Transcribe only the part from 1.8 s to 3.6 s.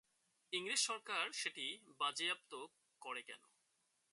বাজেয়াপ্ত করে কেনো?